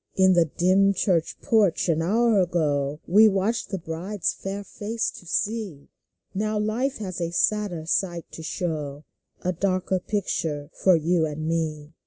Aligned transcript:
In 0.15 0.33
the 0.33 0.45
dim 0.45 0.93
church 0.95 1.39
porch 1.43 1.87
an 1.87 2.01
hour 2.01 2.41
ago, 2.41 2.99
We 3.05 3.27
waited 3.27 3.67
the 3.69 3.77
bride's 3.77 4.33
fair 4.33 4.63
face 4.63 5.11
to 5.11 5.27
see; 5.27 5.89
Now 6.33 6.57
Life 6.57 6.97
has 6.97 7.21
a 7.21 7.29
sadder 7.29 7.85
sight 7.85 8.25
to 8.31 8.41
show, 8.41 9.03
A 9.43 9.53
darker 9.53 9.99
picture 9.99 10.71
for 10.73 10.95
you 10.95 11.27
and 11.27 11.47
me. 11.47 11.93